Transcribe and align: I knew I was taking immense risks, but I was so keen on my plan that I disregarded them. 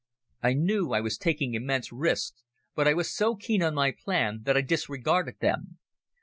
I 0.41 0.53
knew 0.55 0.93
I 0.93 0.99
was 0.99 1.15
taking 1.15 1.53
immense 1.53 1.91
risks, 1.91 2.41
but 2.73 2.87
I 2.87 2.95
was 2.95 3.15
so 3.15 3.35
keen 3.35 3.61
on 3.61 3.75
my 3.75 3.91
plan 3.91 4.39
that 4.45 4.57
I 4.57 4.61
disregarded 4.61 5.35
them. 5.41 5.77